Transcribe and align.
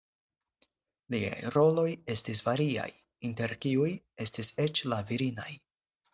Liaj 1.13 1.51
roloj 1.55 1.85
estis 2.13 2.41
variaj, 2.47 2.87
inter 3.31 3.55
kiuj 3.67 3.93
estis 4.27 4.53
eĉ 4.67 4.85
la 4.93 5.01
virinaj. 5.13 5.49